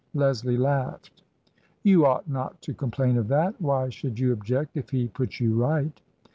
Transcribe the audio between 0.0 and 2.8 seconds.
Leslie laughed." You ought not to